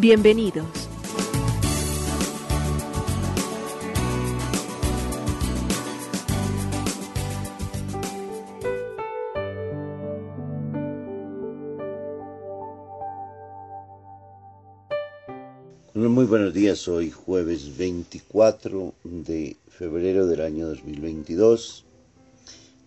Bienvenidos. 0.00 0.64
Muy 15.94 16.26
buenos 16.26 16.54
días, 16.54 16.86
hoy 16.86 17.10
jueves 17.10 17.76
24 17.76 18.94
de 19.02 19.56
febrero 19.66 20.28
del 20.28 20.42
año 20.42 20.68
2022. 20.68 21.84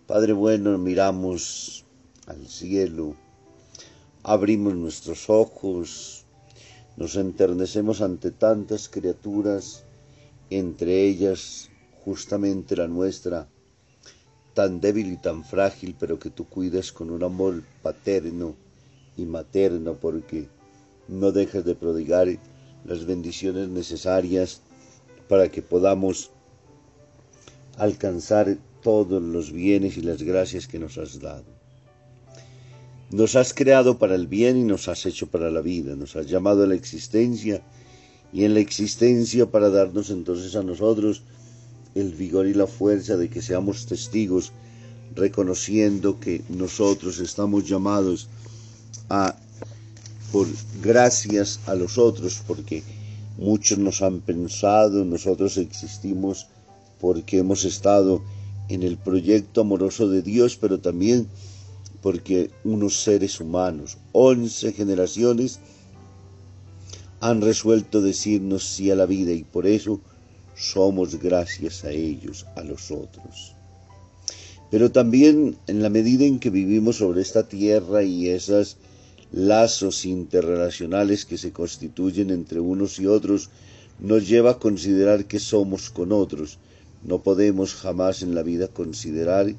Padre 0.07 0.31
bueno, 0.31 0.77
miramos 0.77 1.83
al 2.27 2.47
cielo, 2.47 3.15
abrimos 4.23 4.75
nuestros 4.75 5.29
ojos, 5.29 6.20
nos 6.97 7.15
enternecemos 7.15 8.01
ante 8.01 8.31
tantas 8.31 8.89
criaturas, 8.89 9.85
entre 10.49 11.05
ellas 11.05 11.69
justamente 12.03 12.75
la 12.75 12.87
nuestra, 12.87 13.47
tan 14.53 14.81
débil 14.81 15.13
y 15.13 15.17
tan 15.17 15.43
frágil, 15.43 15.95
pero 15.99 16.19
que 16.19 16.29
tú 16.29 16.47
cuidas 16.47 16.91
con 16.91 17.09
un 17.09 17.23
amor 17.23 17.63
paterno 17.81 18.55
y 19.15 19.25
materno, 19.25 19.95
porque 19.95 20.47
no 21.07 21.31
dejas 21.31 21.63
de 21.65 21.75
prodigar 21.75 22.27
las 22.85 23.05
bendiciones 23.05 23.69
necesarias 23.69 24.61
para 25.29 25.49
que 25.49 25.61
podamos 25.61 26.31
alcanzar 27.77 28.57
todos 28.81 29.21
los 29.21 29.51
bienes 29.51 29.97
y 29.97 30.01
las 30.01 30.21
gracias 30.23 30.67
que 30.67 30.79
nos 30.79 30.97
has 30.97 31.19
dado. 31.19 31.60
Nos 33.11 33.35
has 33.35 33.53
creado 33.53 33.97
para 33.97 34.15
el 34.15 34.27
bien 34.27 34.55
y 34.55 34.63
nos 34.63 34.87
has 34.87 35.05
hecho 35.05 35.27
para 35.27 35.51
la 35.51 35.59
vida, 35.59 35.97
nos 35.97 36.15
has 36.15 36.27
llamado 36.27 36.63
a 36.63 36.67
la 36.67 36.75
existencia 36.75 37.61
y 38.31 38.45
en 38.45 38.53
la 38.53 38.61
existencia 38.61 39.51
para 39.51 39.69
darnos 39.69 40.09
entonces 40.09 40.55
a 40.55 40.63
nosotros 40.63 41.23
el 41.93 42.13
vigor 42.13 42.47
y 42.47 42.53
la 42.53 42.67
fuerza 42.67 43.17
de 43.17 43.29
que 43.29 43.41
seamos 43.41 43.85
testigos, 43.85 44.53
reconociendo 45.13 46.21
que 46.21 46.41
nosotros 46.47 47.19
estamos 47.19 47.67
llamados 47.67 48.29
a 49.09 49.35
por 50.31 50.47
gracias 50.81 51.59
a 51.65 51.75
los 51.75 51.97
otros, 51.97 52.41
porque 52.47 52.81
muchos 53.37 53.77
nos 53.77 54.01
han 54.01 54.21
pensado, 54.21 55.03
nosotros 55.03 55.57
existimos 55.57 56.47
porque 57.01 57.39
hemos 57.39 57.65
estado 57.65 58.23
en 58.69 58.83
el 58.83 58.95
proyecto 58.95 59.59
amoroso 59.59 60.07
de 60.07 60.21
Dios, 60.21 60.55
pero 60.55 60.79
también 60.79 61.27
porque 62.01 62.49
unos 62.63 63.03
seres 63.03 63.39
humanos, 63.39 63.97
once 64.11 64.73
generaciones, 64.73 65.59
han 67.19 67.41
resuelto 67.41 68.01
decirnos 68.01 68.63
sí 68.63 68.89
a 68.89 68.95
la 68.95 69.05
vida 69.05 69.31
y 69.31 69.43
por 69.43 69.67
eso 69.67 70.01
somos 70.55 71.19
gracias 71.19 71.83
a 71.83 71.91
ellos, 71.91 72.45
a 72.55 72.63
los 72.63 72.89
otros. 72.91 73.53
Pero 74.71 74.91
también 74.91 75.57
en 75.67 75.83
la 75.83 75.89
medida 75.89 76.25
en 76.25 76.39
que 76.39 76.49
vivimos 76.49 76.97
sobre 76.97 77.21
esta 77.21 77.47
tierra 77.47 78.03
y 78.03 78.29
esas 78.29 78.77
lazos 79.31 80.05
interrelacionales 80.05 81.25
que 81.25 81.37
se 81.37 81.51
constituyen 81.51 82.31
entre 82.31 82.59
unos 82.59 82.99
y 82.99 83.05
otros 83.05 83.49
nos 83.99 84.27
lleva 84.27 84.51
a 84.51 84.59
considerar 84.59 85.25
que 85.25 85.39
somos 85.39 85.89
con 85.89 86.11
otros. 86.11 86.57
No 87.03 87.21
podemos 87.21 87.75
jamás 87.75 88.23
en 88.23 88.33
la 88.33 88.43
vida 88.43 88.67
considerar 88.67 89.53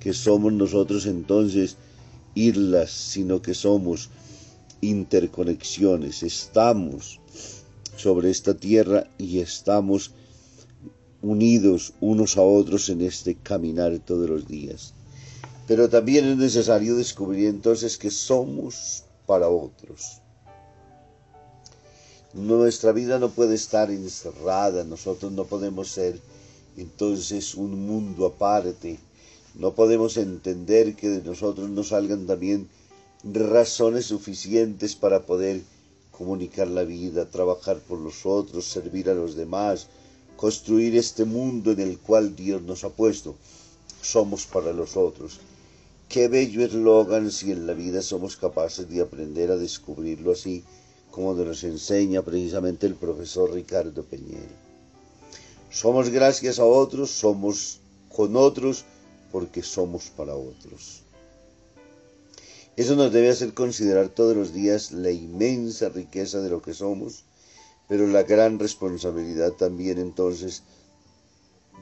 que 0.00 0.12
somos 0.12 0.52
nosotros 0.52 1.06
entonces 1.06 1.76
islas, 2.34 2.90
sino 2.90 3.42
que 3.42 3.54
somos 3.54 4.10
interconexiones. 4.80 6.22
Estamos 6.22 7.20
sobre 7.96 8.30
esta 8.30 8.54
tierra 8.54 9.06
y 9.18 9.40
estamos 9.40 10.12
unidos 11.22 11.94
unos 12.00 12.36
a 12.36 12.42
otros 12.42 12.88
en 12.90 13.00
este 13.00 13.34
caminar 13.34 13.98
todos 14.00 14.28
los 14.28 14.46
días. 14.46 14.92
Pero 15.66 15.88
también 15.88 16.26
es 16.26 16.36
necesario 16.36 16.96
descubrir 16.96 17.48
entonces 17.48 17.96
que 17.96 18.10
somos 18.10 19.04
para 19.26 19.48
otros. 19.48 20.20
Nuestra 22.34 22.92
vida 22.92 23.18
no 23.18 23.30
puede 23.30 23.54
estar 23.54 23.90
encerrada, 23.90 24.84
nosotros 24.84 25.32
no 25.32 25.44
podemos 25.44 25.88
ser 25.88 26.20
entonces 26.76 27.54
un 27.54 27.86
mundo 27.86 28.26
aparte, 28.26 28.98
no 29.54 29.74
podemos 29.74 30.16
entender 30.16 30.96
que 30.96 31.08
de 31.08 31.22
nosotros 31.22 31.70
no 31.70 31.84
salgan 31.84 32.26
también 32.26 32.68
razones 33.22 34.06
suficientes 34.06 34.96
para 34.96 35.26
poder 35.26 35.62
comunicar 36.10 36.68
la 36.68 36.84
vida, 36.84 37.28
trabajar 37.28 37.78
por 37.78 37.98
los 37.98 38.26
otros, 38.26 38.64
servir 38.64 39.08
a 39.10 39.14
los 39.14 39.34
demás, 39.34 39.88
construir 40.36 40.96
este 40.96 41.24
mundo 41.24 41.70
en 41.72 41.80
el 41.80 41.98
cual 41.98 42.34
Dios 42.34 42.62
nos 42.62 42.84
ha 42.84 42.90
puesto. 42.90 43.36
Somos 44.02 44.44
para 44.46 44.72
los 44.72 44.96
otros. 44.96 45.40
Qué 46.08 46.28
bello 46.28 46.64
eslogan 46.64 47.30
si 47.30 47.52
en 47.52 47.66
la 47.66 47.72
vida 47.72 48.02
somos 48.02 48.36
capaces 48.36 48.88
de 48.88 49.00
aprender 49.00 49.50
a 49.50 49.56
descubrirlo 49.56 50.32
así 50.32 50.62
como 51.10 51.32
nos 51.34 51.62
enseña 51.62 52.22
precisamente 52.22 52.86
el 52.86 52.96
profesor 52.96 53.52
Ricardo 53.52 54.02
Peñero. 54.02 54.64
Somos 55.70 56.10
gracias 56.10 56.58
a 56.58 56.64
otros, 56.64 57.10
somos 57.10 57.78
con 58.08 58.36
otros 58.36 58.84
porque 59.34 59.64
somos 59.64 60.10
para 60.16 60.36
otros. 60.36 61.02
Eso 62.76 62.94
nos 62.94 63.12
debe 63.12 63.30
hacer 63.30 63.52
considerar 63.52 64.08
todos 64.08 64.36
los 64.36 64.54
días 64.54 64.92
la 64.92 65.10
inmensa 65.10 65.88
riqueza 65.88 66.38
de 66.40 66.50
lo 66.50 66.62
que 66.62 66.72
somos, 66.72 67.24
pero 67.88 68.06
la 68.06 68.22
gran 68.22 68.60
responsabilidad 68.60 69.50
también 69.54 69.98
entonces 69.98 70.62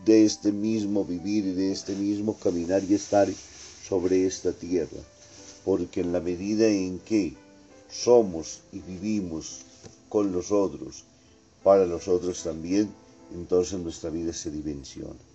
de 0.06 0.24
este 0.24 0.50
mismo 0.50 1.04
vivir 1.04 1.44
y 1.44 1.52
de 1.52 1.72
este 1.72 1.94
mismo 1.94 2.38
caminar 2.38 2.84
y 2.84 2.94
estar 2.94 3.28
sobre 3.86 4.24
esta 4.24 4.52
tierra, 4.52 5.02
porque 5.62 6.00
en 6.00 6.14
la 6.14 6.20
medida 6.20 6.66
en 6.66 7.00
que 7.00 7.34
somos 7.90 8.60
y 8.72 8.78
vivimos 8.78 9.58
con 10.08 10.32
los 10.32 10.50
otros, 10.52 11.04
para 11.62 11.84
los 11.84 12.08
otros 12.08 12.44
también, 12.44 12.88
entonces 13.34 13.78
nuestra 13.78 14.08
vida 14.08 14.32
se 14.32 14.50
dimensiona. 14.50 15.31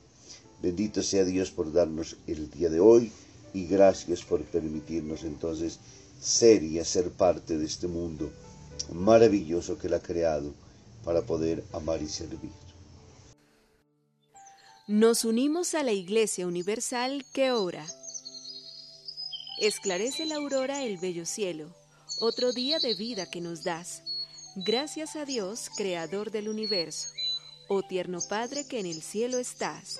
Bendito 0.62 1.04
sea 1.04 1.24
Dios 1.24 1.52
por 1.52 1.72
darnos 1.72 2.18
el 2.26 2.50
día 2.50 2.70
de 2.70 2.80
hoy 2.80 3.12
y 3.54 3.66
gracias 3.68 4.24
por 4.24 4.44
permitirnos 4.44 5.24
entonces 5.24 5.80
ser 6.20 6.64
y 6.64 6.80
hacer 6.80 7.12
parte 7.12 7.58
de 7.58 7.66
este 7.66 7.88
mundo 7.88 8.32
maravilloso 8.94 9.78
que 9.78 9.88
Él 9.88 9.94
ha 9.94 10.00
creado 10.00 10.54
para 11.04 11.22
poder 11.22 11.64
amar 11.74 12.02
y 12.02 12.08
servir. 12.08 12.52
Nos 14.88 15.26
unimos 15.26 15.76
a 15.76 15.84
la 15.84 15.92
Iglesia 15.92 16.48
Universal 16.48 17.26
que 17.34 17.52
ora. 17.52 17.86
Esclarece 19.60 20.26
la 20.26 20.36
aurora 20.36 20.84
el 20.84 20.98
bello 20.98 21.26
cielo, 21.26 21.68
otro 22.20 22.54
día 22.54 22.80
de 22.80 22.96
vida 22.96 23.30
que 23.30 23.42
nos 23.42 23.64
das. 23.64 24.02
Gracias 24.56 25.16
a 25.16 25.26
Dios, 25.26 25.70
Creador 25.76 26.32
del 26.32 26.48
universo, 26.48 27.10
oh 27.68 27.84
tierno 27.84 28.20
Padre 28.22 28.66
que 28.66 28.80
en 28.80 28.86
el 28.86 29.02
cielo 29.02 29.40
estás. 29.40 30.00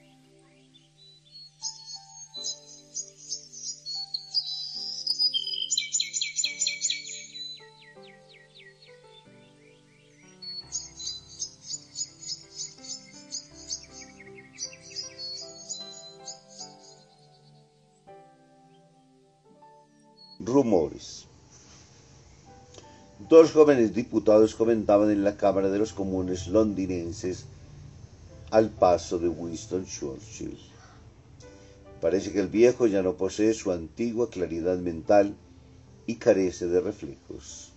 Rumores. 20.43 21.25
Dos 23.29 23.51
jóvenes 23.51 23.93
diputados 23.93 24.55
comentaban 24.55 25.11
en 25.11 25.23
la 25.23 25.37
Cámara 25.37 25.69
de 25.69 25.77
los 25.77 25.93
Comunes 25.93 26.47
londinenses 26.47 27.45
al 28.49 28.69
paso 28.69 29.19
de 29.19 29.29
Winston 29.29 29.85
Churchill. 29.85 30.57
Parece 32.01 32.31
que 32.31 32.39
el 32.39 32.47
viejo 32.47 32.87
ya 32.87 33.03
no 33.03 33.13
posee 33.13 33.53
su 33.53 33.71
antigua 33.71 34.29
claridad 34.31 34.77
mental 34.79 35.35
y 36.07 36.15
carece 36.15 36.65
de 36.67 36.81
reflejos. 36.81 37.71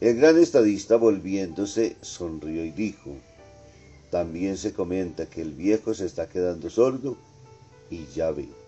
El 0.00 0.16
gran 0.16 0.38
estadista 0.38 0.96
volviéndose 0.96 1.96
sonrió 2.00 2.64
y 2.64 2.72
dijo, 2.72 3.10
también 4.10 4.56
se 4.56 4.72
comenta 4.72 5.26
que 5.26 5.42
el 5.42 5.52
viejo 5.52 5.94
se 5.94 6.06
está 6.06 6.28
quedando 6.28 6.68
sordo 6.68 7.16
y 7.90 8.06
ya 8.06 8.32
ve. 8.32 8.59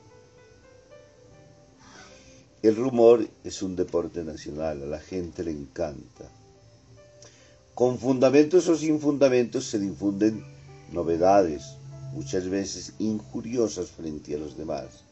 El 2.62 2.76
rumor 2.76 3.28
es 3.42 3.60
un 3.60 3.74
deporte 3.74 4.22
nacional, 4.22 4.84
a 4.84 4.86
la 4.86 5.00
gente 5.00 5.42
le 5.42 5.50
encanta. 5.50 6.30
Con 7.74 7.98
fundamentos 7.98 8.68
o 8.68 8.76
sin 8.76 9.00
fundamentos 9.00 9.64
se 9.64 9.80
difunden 9.80 10.44
novedades, 10.92 11.74
muchas 12.12 12.48
veces 12.48 12.92
injuriosas 13.00 13.90
frente 13.90 14.36
a 14.36 14.38
los 14.38 14.56
demás, 14.56 15.02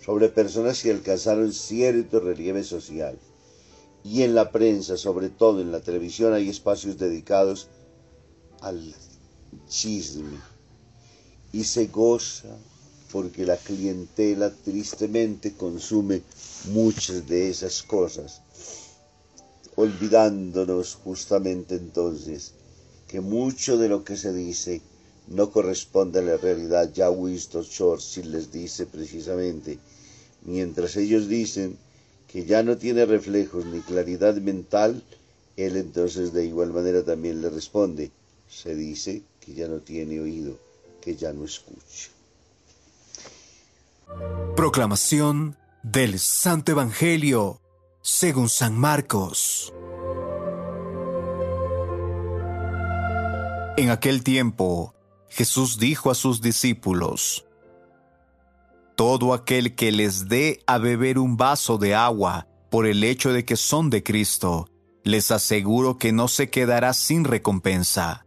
sobre 0.00 0.28
personas 0.28 0.80
que 0.80 0.92
alcanzaron 0.92 1.52
cierto 1.52 2.20
relieve 2.20 2.62
social. 2.62 3.18
Y 4.04 4.22
en 4.22 4.36
la 4.36 4.52
prensa, 4.52 4.96
sobre 4.96 5.28
todo 5.28 5.60
en 5.60 5.72
la 5.72 5.80
televisión, 5.80 6.34
hay 6.34 6.48
espacios 6.48 6.98
dedicados 6.98 7.66
al 8.60 8.94
chisme. 9.68 10.38
Y 11.52 11.64
se 11.64 11.86
goza 11.88 12.56
porque 13.12 13.46
la 13.46 13.56
clientela 13.56 14.50
tristemente 14.50 15.54
consume 15.54 16.22
muchas 16.66 17.26
de 17.28 17.50
esas 17.50 17.82
cosas, 17.82 18.40
olvidándonos 19.76 20.94
justamente 20.94 21.76
entonces 21.76 22.52
que 23.08 23.20
mucho 23.20 23.78
de 23.78 23.88
lo 23.88 24.04
que 24.04 24.16
se 24.16 24.32
dice 24.32 24.80
no 25.28 25.50
corresponde 25.50 26.20
a 26.20 26.22
la 26.22 26.36
realidad. 26.36 26.92
Ya 26.92 27.10
Winston 27.10 27.64
Churchill 27.64 28.32
les 28.32 28.50
dice 28.52 28.86
precisamente, 28.86 29.78
mientras 30.44 30.96
ellos 30.96 31.28
dicen 31.28 31.76
que 32.28 32.44
ya 32.44 32.62
no 32.62 32.76
tiene 32.76 33.06
reflejos 33.06 33.64
ni 33.66 33.80
claridad 33.80 34.34
mental, 34.36 35.02
él 35.56 35.76
entonces 35.76 36.32
de 36.32 36.44
igual 36.44 36.72
manera 36.72 37.02
también 37.04 37.40
le 37.40 37.50
responde, 37.50 38.10
se 38.48 38.74
dice 38.74 39.22
que 39.40 39.54
ya 39.54 39.68
no 39.68 39.78
tiene 39.78 40.20
oído, 40.20 40.58
que 41.00 41.16
ya 41.16 41.32
no 41.32 41.44
escucha. 41.44 42.15
Proclamación 44.56 45.56
del 45.82 46.18
Santo 46.18 46.72
Evangelio 46.72 47.60
según 48.02 48.48
San 48.48 48.78
Marcos. 48.78 49.72
En 53.76 53.90
aquel 53.90 54.22
tiempo, 54.22 54.94
Jesús 55.28 55.78
dijo 55.78 56.10
a 56.10 56.14
sus 56.14 56.40
discípulos, 56.40 57.46
Todo 58.96 59.34
aquel 59.34 59.74
que 59.74 59.92
les 59.92 60.28
dé 60.28 60.62
a 60.66 60.78
beber 60.78 61.18
un 61.18 61.36
vaso 61.36 61.78
de 61.78 61.94
agua 61.94 62.48
por 62.70 62.86
el 62.86 63.04
hecho 63.04 63.32
de 63.32 63.44
que 63.44 63.56
son 63.56 63.90
de 63.90 64.02
Cristo, 64.02 64.68
les 65.04 65.30
aseguro 65.30 65.98
que 65.98 66.12
no 66.12 66.28
se 66.28 66.50
quedará 66.50 66.92
sin 66.94 67.24
recompensa 67.24 68.25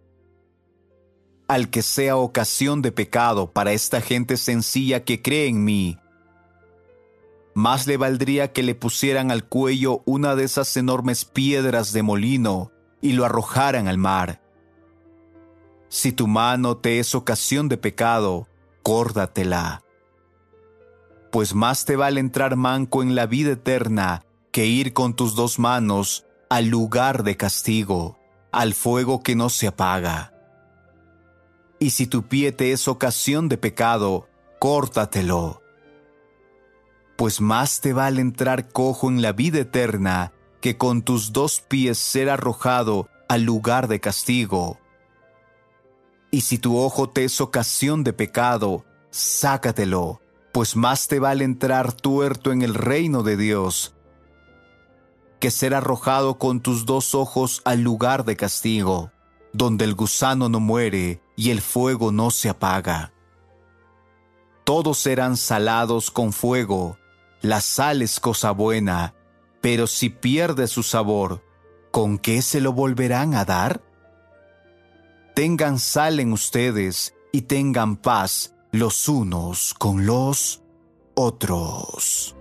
al 1.49 1.71
que 1.71 1.81
sea 1.81 2.15
ocasión 2.15 2.83
de 2.83 2.91
pecado 2.91 3.51
para 3.51 3.73
esta 3.73 4.01
gente 4.01 4.37
sencilla 4.37 5.03
que 5.03 5.23
cree 5.23 5.47
en 5.47 5.63
mí. 5.65 5.97
Más 7.55 7.87
le 7.87 7.97
valdría 7.97 8.53
que 8.53 8.61
le 8.61 8.75
pusieran 8.75 9.31
al 9.31 9.43
cuello 9.45 10.03
una 10.05 10.35
de 10.35 10.43
esas 10.43 10.77
enormes 10.77 11.25
piedras 11.25 11.91
de 11.91 12.03
molino 12.03 12.71
y 13.01 13.13
lo 13.13 13.25
arrojaran 13.25 13.87
al 13.87 13.97
mar. 13.97 14.43
Si 15.89 16.11
tu 16.11 16.27
mano 16.27 16.77
te 16.77 16.99
es 16.99 17.15
ocasión 17.15 17.67
de 17.67 17.77
pecado, 17.77 18.47
córdatela. 18.83 19.81
Pues 21.31 21.55
más 21.55 21.83
te 21.83 21.95
vale 21.95 22.19
entrar 22.19 22.57
manco 22.57 23.01
en 23.01 23.15
la 23.15 23.25
vida 23.25 23.53
eterna 23.53 24.23
que 24.51 24.67
ir 24.67 24.93
con 24.93 25.15
tus 25.15 25.33
dos 25.33 25.57
manos 25.57 26.27
al 26.47 26.67
lugar 26.67 27.23
de 27.23 27.37
castigo, 27.37 28.19
al 28.51 28.75
fuego 28.75 29.23
que 29.23 29.35
no 29.35 29.49
se 29.49 29.65
apaga 29.65 30.33
y 31.79 31.91
si 31.91 32.07
tu 32.07 32.23
pie 32.23 32.51
te 32.51 32.71
es 32.71 32.87
ocasión 32.87 33.47
de 33.47 33.57
pecado, 33.57 34.27
córtatelo. 34.59 35.61
Pues 37.15 37.41
más 37.41 37.81
te 37.81 37.93
vale 37.93 38.21
entrar 38.21 38.69
cojo 38.69 39.09
en 39.09 39.21
la 39.21 39.31
vida 39.31 39.59
eterna 39.59 40.33
que 40.61 40.77
con 40.77 41.01
tus 41.01 41.31
dos 41.31 41.61
pies 41.61 41.97
ser 41.97 42.29
arrojado 42.29 43.09
al 43.27 43.43
lugar 43.43 43.87
de 43.87 43.99
castigo. 43.99 44.79
Y 46.31 46.41
si 46.41 46.57
tu 46.57 46.77
ojo 46.77 47.09
te 47.09 47.23
es 47.23 47.41
ocasión 47.41 48.03
de 48.03 48.13
pecado, 48.13 48.85
sácatelo, 49.09 50.21
pues 50.51 50.75
más 50.75 51.07
te 51.07 51.19
vale 51.19 51.43
entrar 51.43 51.93
tuerto 51.93 52.51
en 52.51 52.61
el 52.61 52.73
reino 52.73 53.23
de 53.23 53.37
Dios 53.37 53.95
que 55.39 55.51
ser 55.51 55.73
arrojado 55.73 56.37
con 56.37 56.59
tus 56.59 56.85
dos 56.85 57.15
ojos 57.15 57.61
al 57.63 57.79
lugar 57.79 58.25
de 58.25 58.35
castigo 58.35 59.11
donde 59.53 59.85
el 59.85 59.95
gusano 59.95 60.49
no 60.49 60.59
muere 60.59 61.21
y 61.39 61.51
el 61.51 61.62
fuego 61.62 62.12
no 62.12 62.31
se 62.31 62.50
apaga. 62.50 63.13
Todos 64.65 64.97
serán 64.97 65.38
salados 65.38 66.12
con 66.12 66.33
fuego, 66.33 66.97
la 67.41 67.62
sal 67.62 68.01
es 68.01 68.19
cosa 68.19 68.51
buena, 68.51 69.15
pero 69.62 69.88
si 69.88 70.09
pierde 70.09 70.68
su 70.68 70.83
sabor, 70.83 71.41
¿con 71.91 72.18
qué 72.18 72.41
se 72.41 72.59
lo 72.59 72.74
volverán 72.74 73.36
a 73.36 73.45
dar? 73.45 73.81
Tengan 75.33 75.80
sal 75.80 76.19
en 76.19 76.33
ustedes 76.33 77.16
y 77.31 77.44
tengan 77.44 77.95
paz 77.95 78.54
los 78.73 79.07
unos 79.07 79.73
con 79.73 80.06
los 80.06 80.61
otros. 81.16 82.35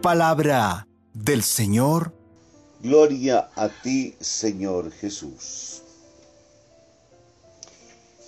Palabra 0.00 0.88
del 1.12 1.42
Señor 1.42 2.17
Gloria 2.80 3.50
a 3.56 3.68
ti, 3.68 4.14
Señor 4.20 4.92
Jesús. 4.92 5.82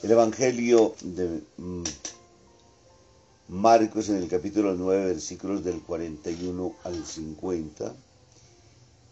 El 0.02 0.10
Evangelio 0.10 0.96
de 1.02 1.40
mm, 1.56 1.84
Marcos 3.46 4.08
en 4.08 4.16
el 4.16 4.26
capítulo 4.26 4.74
9, 4.74 5.04
versículos 5.04 5.62
del 5.62 5.80
41 5.80 6.74
al 6.82 7.06
50. 7.06 7.94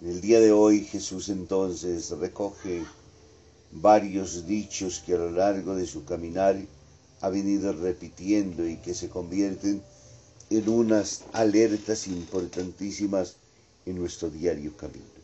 En 0.01 0.09
el 0.09 0.21
día 0.21 0.41
de 0.41 0.51
hoy 0.51 0.85
Jesús 0.85 1.29
entonces 1.29 2.11
recoge 2.11 2.85
varios 3.71 4.45
dichos 4.45 5.05
que 5.07 5.15
a 5.15 5.19
lo 5.19 5.31
largo 5.31 5.77
de 5.77 5.87
su 5.87 6.05
caminar 6.05 6.57
ha 7.21 7.29
venido 7.29 7.73
repitiendo 7.73 8.67
y 8.67 8.79
que 8.79 8.93
se 8.93 9.09
convierten 9.09 9.85
en 10.51 10.69
unas 10.69 11.23
alertas 11.33 12.09
importantísimas 12.09 13.37
en 13.87 14.01
nuestro 14.01 14.31
diario 14.31 14.77
camino. 14.77 15.18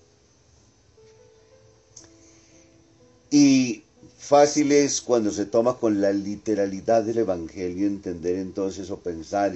Fácil 4.25 4.73
es 4.73 5.02
cuando 5.02 5.31
se 5.31 5.45
toma 5.45 5.76
con 5.76 6.00
la 6.00 6.11
literalidad 6.11 7.02
del 7.02 7.19
Evangelio 7.19 7.87
entender 7.87 8.37
entonces 8.37 8.90
o 8.90 8.99
pensar 8.99 9.52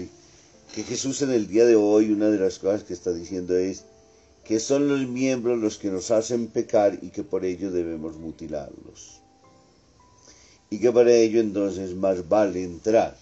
que 0.75 0.83
Jesús 0.83 1.23
en 1.23 1.31
el 1.31 1.49
día 1.49 1.65
de 1.65 1.75
hoy 1.75 2.13
una 2.13 2.29
de 2.29 2.39
las 2.39 2.59
cosas 2.59 2.85
que 2.85 2.93
está 2.93 3.11
diciendo 3.11 3.57
es 3.57 3.85
que 4.45 4.61
son 4.61 4.87
los 4.87 5.09
miembros 5.09 5.59
los 5.59 5.79
que 5.79 5.91
nos 5.91 6.11
hacen 6.11 6.49
pecar 6.49 6.99
y 7.01 7.09
que 7.09 7.23
por 7.23 7.47
ello 7.47 7.71
debemos 7.71 8.17
mutilarlos. 8.19 9.21
Y 10.69 10.79
que 10.81 10.93
para 10.93 11.13
ello 11.13 11.41
entonces 11.41 11.95
más 11.95 12.29
vale 12.29 12.63
entrar. 12.63 13.17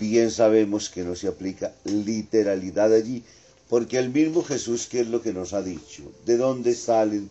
Bien 0.00 0.32
sabemos 0.32 0.90
que 0.90 1.04
no 1.04 1.14
se 1.14 1.28
aplica 1.28 1.72
literalidad 1.84 2.92
allí, 2.92 3.22
porque 3.68 3.98
el 3.98 4.10
mismo 4.10 4.42
Jesús, 4.42 4.88
¿qué 4.88 5.00
es 5.00 5.08
lo 5.08 5.22
que 5.22 5.32
nos 5.32 5.52
ha 5.52 5.62
dicho? 5.62 6.02
¿De 6.26 6.36
dónde 6.36 6.74
salen 6.74 7.30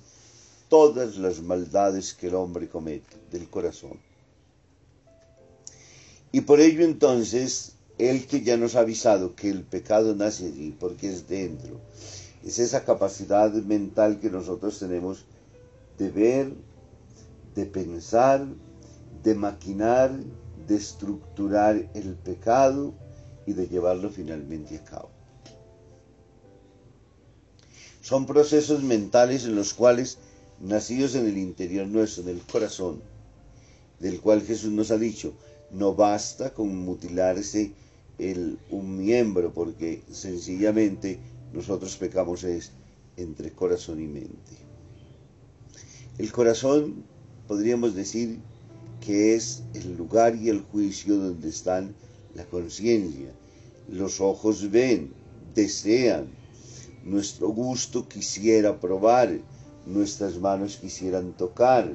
todas 0.70 1.18
las 1.18 1.42
maldades 1.42 2.14
que 2.14 2.28
el 2.28 2.36
hombre 2.36 2.70
comete 2.70 3.18
del 3.32 3.50
corazón. 3.50 4.00
Y 6.32 6.42
por 6.42 6.60
ello 6.60 6.86
entonces, 6.86 7.74
el 7.98 8.28
que 8.28 8.42
ya 8.42 8.56
nos 8.56 8.76
ha 8.76 8.82
avisado 8.82 9.36
que 9.36 9.50
el 9.50 9.64
pecado 9.64 10.16
nace 10.16 10.46
allí, 10.46 10.76
porque 10.80 11.10
es 11.10 11.28
dentro, 11.28 11.82
Es 12.46 12.58
esa 12.60 12.86
capacidad 12.86 13.52
mental 13.52 14.20
que 14.22 14.30
nosotros 14.30 14.80
tenemos 14.80 15.26
de 15.98 16.10
ver, 16.10 16.54
de 17.54 17.66
pensar, 17.66 18.46
de 19.24 19.36
maquinar, 19.36 20.12
de 20.66 20.76
estructurar 20.76 21.90
el 21.94 22.16
pecado 22.16 22.94
y 23.46 23.54
de 23.54 23.68
llevarlo 23.68 24.10
finalmente 24.10 24.78
a 24.78 24.86
cabo. 24.86 25.10
Son 28.02 28.26
procesos 28.26 28.82
mentales 28.82 29.44
en 29.44 29.56
los 29.56 29.74
cuales, 29.74 30.20
nacidos 30.62 31.16
en 31.16 31.28
el 31.28 31.38
interior 31.38 31.88
nuestro, 31.88 32.24
en 32.24 32.30
el 32.30 32.42
corazón, 32.42 33.02
del 34.00 34.20
cual 34.20 34.42
Jesús 34.42 34.72
nos 34.72 34.92
ha 34.92 34.98
dicho, 34.98 35.34
no 35.72 35.94
basta 35.94 36.54
con 36.54 36.76
mutilarse 36.76 37.72
el, 38.18 38.58
un 38.70 38.98
miembro, 38.98 39.54
porque 39.54 40.02
sencillamente 40.12 41.20
nosotros 41.54 41.96
pecamos 41.98 42.44
es 42.44 42.72
entre 43.18 43.52
corazón 43.52 44.02
y 44.02 44.08
mente. 44.08 44.70
El 46.18 46.32
corazón, 46.32 47.04
podríamos 47.48 47.96
decir, 47.96 48.40
que 49.06 49.36
es 49.36 49.64
el 49.74 49.96
lugar 49.96 50.36
y 50.36 50.50
el 50.50 50.62
juicio 50.62 51.18
donde 51.18 51.50
están 51.50 51.96
la 52.36 52.46
conciencia. 52.46 53.32
Los 53.90 54.20
ojos 54.20 54.70
ven, 54.70 55.12
desean, 55.56 56.28
nuestro 57.04 57.50
gusto 57.50 58.08
quisiera 58.08 58.80
probar, 58.80 59.40
nuestras 59.90 60.40
manos 60.40 60.78
quisieran 60.78 61.34
tocar, 61.34 61.92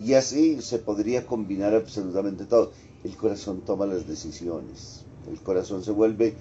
y 0.00 0.14
así 0.14 0.60
se 0.60 0.78
podría 0.78 1.26
combinar 1.26 1.74
absolutamente 1.74 2.44
todo. 2.46 2.72
El 3.04 3.16
corazón 3.16 3.62
toma 3.62 3.86
las 3.86 4.06
decisiones, 4.06 5.04
el 5.30 5.40
corazón 5.40 5.84
se 5.84 5.90
vuelve 5.90 6.34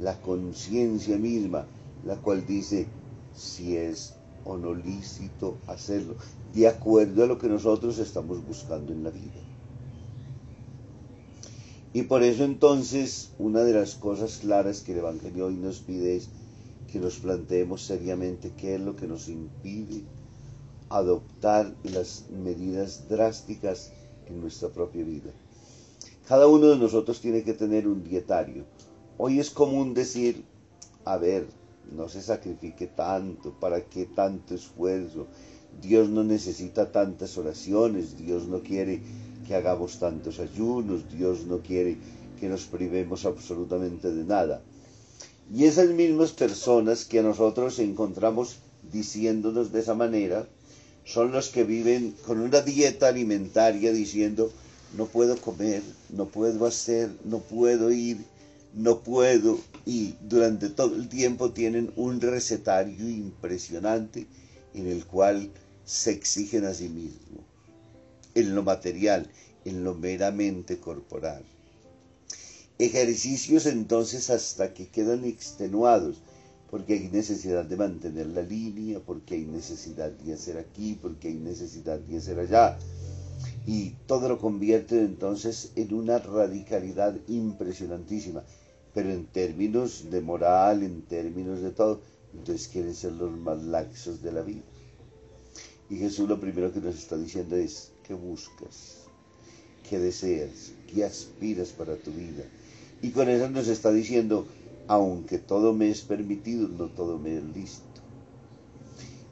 la 0.00 0.20
conciencia 0.20 1.16
misma, 1.16 1.66
la 2.04 2.16
cual 2.16 2.46
dice 2.46 2.86
si 3.34 3.76
es 3.76 4.14
o 4.44 4.56
no 4.56 4.74
lícito 4.74 5.56
hacerlo, 5.66 6.16
de 6.54 6.68
acuerdo 6.68 7.24
a 7.24 7.26
lo 7.26 7.38
que 7.38 7.48
nosotros 7.48 7.98
estamos 7.98 8.46
buscando 8.46 8.92
en 8.92 9.02
la 9.02 9.10
vida. 9.10 9.40
Y 11.92 12.02
por 12.02 12.22
eso 12.22 12.44
entonces 12.44 13.30
una 13.38 13.60
de 13.60 13.72
las 13.72 13.94
cosas 13.94 14.38
claras 14.38 14.80
que 14.80 14.92
el 14.92 14.98
Evangelio 14.98 15.46
hoy 15.46 15.54
nos 15.54 15.78
pide 15.78 16.16
es 16.16 16.28
que 16.90 16.98
nos 16.98 17.18
planteemos 17.18 17.82
seriamente 17.82 18.52
qué 18.56 18.74
es 18.74 18.80
lo 18.80 18.96
que 18.96 19.06
nos 19.06 19.28
impide 19.28 20.02
adoptar 20.88 21.74
las 21.82 22.24
medidas 22.30 23.08
drásticas 23.08 23.92
en 24.26 24.40
nuestra 24.40 24.68
propia 24.68 25.04
vida. 25.04 25.30
Cada 26.26 26.46
uno 26.46 26.68
de 26.68 26.78
nosotros 26.78 27.20
tiene 27.20 27.42
que 27.42 27.52
tener 27.52 27.86
un 27.86 28.02
dietario. 28.02 28.64
Hoy 29.18 29.40
es 29.40 29.50
común 29.50 29.94
decir, 29.94 30.44
a 31.04 31.18
ver, 31.18 31.46
no 31.92 32.08
se 32.08 32.22
sacrifique 32.22 32.86
tanto, 32.86 33.52
¿para 33.60 33.84
qué 33.84 34.06
tanto 34.06 34.54
esfuerzo? 34.54 35.26
Dios 35.80 36.08
no 36.08 36.24
necesita 36.24 36.92
tantas 36.92 37.36
oraciones, 37.36 38.16
Dios 38.16 38.46
no 38.48 38.62
quiere 38.62 39.02
que 39.46 39.54
hagamos 39.54 39.98
tantos 39.98 40.38
ayunos, 40.40 41.10
Dios 41.10 41.46
no 41.46 41.60
quiere 41.60 41.98
que 42.40 42.48
nos 42.48 42.64
privemos 42.64 43.26
absolutamente 43.26 44.12
de 44.12 44.24
nada. 44.24 44.62
Y 45.52 45.64
esas 45.64 45.90
mismas 45.90 46.32
personas 46.32 47.04
que 47.04 47.22
nosotros 47.22 47.78
encontramos 47.78 48.60
diciéndonos 48.90 49.72
de 49.72 49.80
esa 49.80 49.94
manera, 49.94 50.48
son 51.04 51.32
los 51.32 51.50
que 51.50 51.64
viven 51.64 52.14
con 52.26 52.40
una 52.40 52.62
dieta 52.62 53.08
alimentaria 53.08 53.92
diciendo, 53.92 54.50
no 54.96 55.06
puedo 55.06 55.36
comer, 55.36 55.82
no 56.10 56.26
puedo 56.26 56.66
hacer, 56.66 57.10
no 57.24 57.40
puedo 57.40 57.90
ir, 57.90 58.18
no 58.74 59.00
puedo, 59.00 59.58
y 59.84 60.14
durante 60.22 60.70
todo 60.70 60.96
el 60.96 61.08
tiempo 61.08 61.50
tienen 61.52 61.92
un 61.96 62.20
recetario 62.20 63.08
impresionante 63.08 64.26
en 64.72 64.86
el 64.88 65.04
cual 65.04 65.50
se 65.84 66.12
exigen 66.12 66.64
a 66.64 66.74
sí 66.74 66.88
mismos, 66.88 67.44
en 68.34 68.54
lo 68.54 68.62
material, 68.62 69.30
en 69.64 69.84
lo 69.84 69.94
meramente 69.94 70.78
corporal. 70.78 71.44
Ejercicios 72.78 73.66
entonces 73.66 74.30
hasta 74.30 74.74
que 74.74 74.88
quedan 74.88 75.24
extenuados, 75.24 76.22
porque 76.74 76.94
hay 76.94 77.08
necesidad 77.08 77.64
de 77.64 77.76
mantener 77.76 78.26
la 78.26 78.42
línea, 78.42 78.98
porque 78.98 79.36
hay 79.36 79.44
necesidad 79.44 80.10
de 80.10 80.32
hacer 80.32 80.58
aquí, 80.58 80.98
porque 81.00 81.28
hay 81.28 81.34
necesidad 81.34 82.00
de 82.00 82.16
hacer 82.16 82.36
allá. 82.40 82.76
Y 83.64 83.90
todo 84.08 84.28
lo 84.28 84.40
convierte 84.40 84.98
entonces 84.98 85.70
en 85.76 85.94
una 85.94 86.18
radicalidad 86.18 87.14
impresionantísima 87.28 88.42
pero 88.92 89.12
en 89.12 89.26
términos 89.26 90.10
de 90.10 90.20
moral, 90.20 90.82
en 90.82 91.02
términos 91.02 91.62
de 91.62 91.70
todo, 91.70 92.00
entonces 92.32 92.66
quieren 92.66 92.92
ser 92.92 93.12
los 93.12 93.30
más 93.30 93.62
laxos 93.62 94.20
de 94.20 94.32
la 94.32 94.42
vida. 94.42 94.64
Y 95.88 95.98
Jesús 95.98 96.28
lo 96.28 96.40
primero 96.40 96.72
que 96.72 96.80
nos 96.80 96.96
está 96.96 97.16
diciendo 97.16 97.54
es, 97.54 97.92
¿qué 98.02 98.14
buscas? 98.14 99.04
¿Qué 99.88 100.00
deseas? 100.00 100.72
¿Qué 100.92 101.04
aspiras 101.04 101.68
para 101.68 101.94
tu 101.94 102.10
vida? 102.10 102.42
Y 103.00 103.10
con 103.10 103.28
eso 103.28 103.48
nos 103.48 103.68
está 103.68 103.92
diciendo, 103.92 104.44
aunque 104.88 105.38
todo 105.38 105.72
me 105.72 105.88
es 105.90 106.02
permitido, 106.02 106.68
no 106.68 106.88
todo 106.88 107.18
me 107.18 107.36
es 107.36 107.44
listo. 107.44 108.00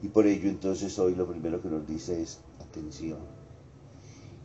Y 0.03 0.09
por 0.09 0.27
ello 0.27 0.49
entonces 0.49 0.99
hoy 0.99 1.15
lo 1.15 1.27
primero 1.27 1.63
que 1.63 1.69
nos 1.69 1.87
dice 1.87 2.23
es, 2.23 2.41
atención. 2.61 3.19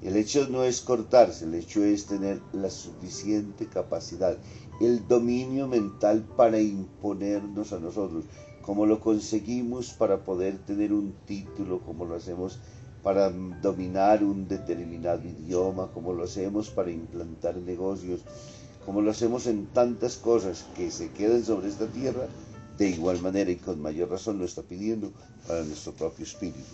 El 0.02 0.16
hecho 0.16 0.48
no 0.50 0.64
es 0.64 0.82
cortarse, 0.82 1.46
el 1.46 1.56
hecho 1.56 1.84
es 1.84 2.06
tener 2.06 2.40
la 2.54 2.70
suficiente 2.70 3.68
capacidad 3.68 4.38
el 4.80 5.08
dominio 5.08 5.68
mental 5.68 6.24
para 6.36 6.60
imponernos 6.60 7.74
a 7.74 7.80
nosotros, 7.80 8.26
como 8.62 8.86
lo 8.86 9.00
conseguimos 9.00 9.94
para 9.94 10.24
poder 10.24 10.60
tener 10.60 10.94
un 10.94 11.14
título, 11.26 11.80
como 11.80 12.06
lo 12.06 12.16
hacemos 12.16 12.60
para 13.02 13.30
dominar 13.30 14.24
un 14.24 14.48
determinado 14.48 15.24
idioma, 15.28 15.88
como 15.94 16.14
lo 16.14 16.26
hacemos 16.26 16.70
para 16.70 16.92
implantar 16.92 17.56
negocios, 17.58 18.22
como 18.88 19.02
lo 19.02 19.12
hacemos 19.12 19.48
en 19.48 19.66
tantas 19.66 20.16
cosas 20.16 20.66
que 20.78 20.92
se 20.92 21.10
quedan 21.12 21.44
sobre 21.44 21.68
esta 21.68 21.88
tierra, 21.88 22.26
de 22.78 22.88
igual 22.88 23.22
manera 23.22 23.52
y 23.52 23.58
con 23.58 23.82
mayor 23.82 24.10
razón 24.10 24.40
lo 24.40 24.46
está 24.46 24.62
pidiendo 24.62 25.12
para 25.46 25.62
nuestro 25.66 25.92
propio 25.92 26.24
espíritu. 26.24 26.72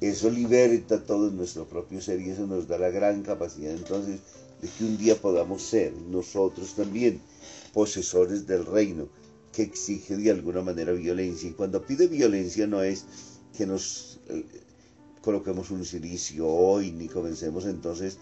Eso 0.00 0.30
liberta 0.30 1.04
todo 1.04 1.30
nuestro 1.30 1.66
propio 1.66 2.00
ser 2.00 2.18
y 2.22 2.30
eso 2.30 2.46
nos 2.46 2.66
da 2.66 2.78
la 2.78 2.88
gran 2.88 3.20
capacidad 3.22 3.74
entonces 3.74 4.20
de 4.62 4.68
que 4.68 4.84
un 4.84 4.96
día 4.96 5.20
podamos 5.20 5.60
ser 5.60 5.92
nosotros 5.92 6.76
también 6.76 7.20
posesores 7.74 8.46
del 8.46 8.64
reino, 8.64 9.08
que 9.52 9.60
exige 9.60 10.16
de 10.16 10.30
alguna 10.30 10.62
manera 10.62 10.92
violencia. 10.92 11.50
Y 11.50 11.52
cuando 11.52 11.84
pide 11.84 12.06
violencia 12.06 12.66
no 12.66 12.82
es 12.82 13.04
que 13.54 13.66
nos 13.66 14.18
eh, 14.30 14.46
coloquemos 15.20 15.70
un 15.70 15.84
silicio 15.84 16.48
hoy, 16.48 16.90
ni 16.90 17.06
comencemos 17.06 17.66
entonces 17.66 18.16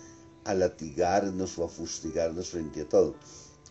a 0.49 0.55
latigarnos 0.55 1.59
o 1.59 1.65
a 1.65 1.69
fustigarnos 1.69 2.49
frente 2.49 2.81
a 2.81 2.89
todo, 2.89 3.15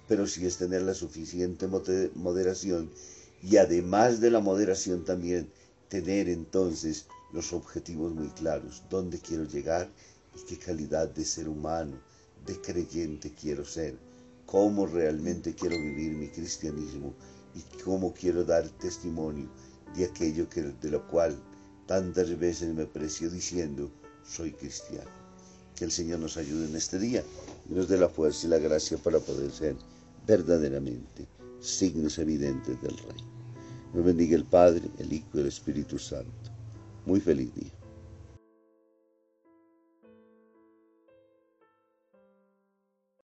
pero 0.07 0.27
sí 0.27 0.45
es 0.45 0.57
tener 0.57 0.83
la 0.83 0.93
suficiente 0.93 1.67
moderación 2.13 2.91
y 3.41 3.57
además 3.57 4.21
de 4.21 4.29
la 4.29 4.41
moderación 4.41 5.03
también 5.03 5.51
tener 5.89 6.29
entonces 6.29 7.07
los 7.33 7.51
objetivos 7.51 8.13
muy 8.13 8.29
claros, 8.29 8.83
dónde 8.91 9.17
quiero 9.19 9.45
llegar 9.45 9.89
y 10.35 10.45
qué 10.45 10.59
calidad 10.59 11.09
de 11.09 11.25
ser 11.25 11.49
humano, 11.49 11.99
de 12.45 12.61
creyente 12.61 13.33
quiero 13.33 13.65
ser 13.65 13.97
cómo 14.45 14.85
realmente 14.85 15.55
quiero 15.55 15.77
vivir 15.79 16.13
mi 16.13 16.27
cristianismo 16.29 17.15
y 17.55 17.61
cómo 17.83 18.13
quiero 18.13 18.43
dar 18.45 18.69
testimonio 18.69 19.49
de 19.95 20.05
aquello 20.05 20.47
que, 20.47 20.61
de 20.61 20.91
lo 20.91 21.07
cual 21.07 21.35
tantas 21.87 22.37
veces 22.37 22.71
me 22.75 22.85
precio 22.85 23.31
diciendo, 23.31 23.89
soy 24.23 24.53
cristiano. 24.53 25.16
Que 25.77 25.85
el 25.85 25.91
Señor 25.91 26.19
nos 26.19 26.37
ayude 26.37 26.65
en 26.65 26.75
este 26.75 26.97
día 26.97 27.23
y 27.69 27.73
nos 27.73 27.87
dé 27.87 27.97
la 27.97 28.09
fuerza 28.09 28.47
y 28.47 28.49
la 28.49 28.57
gracia 28.57 28.97
para 28.97 29.19
poder 29.19 29.51
ser 29.51 29.75
verdaderamente 30.25 31.27
signos 31.59 32.17
evidentes 32.17 32.81
del 32.81 32.97
Rey. 32.97 33.23
Nos 33.93 34.03
bendiga 34.03 34.35
el 34.35 34.45
Padre, 34.45 34.89
el 34.97 35.13
Hijo 35.13 35.29
y 35.35 35.39
el 35.39 35.47
Espíritu 35.47 35.99
Santo. 35.99 36.51
Muy 37.05 37.19
feliz 37.19 37.53
día. 37.53 37.76